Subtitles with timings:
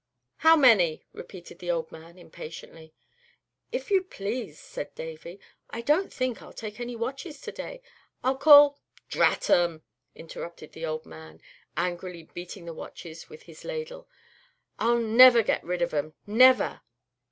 [0.37, 2.91] "How many?" repeated the old man, impatiently.
[3.71, 5.39] "If you please," said Davy,
[5.69, 7.83] "I don't think I'll take any watches to day.
[8.23, 8.79] I'll call"
[9.09, 9.83] "Drat 'em!"
[10.15, 11.39] interrupted the old man,
[11.77, 14.09] angrily beating the watches with his ladle;
[14.79, 16.81] "I'll never get rid of em never!"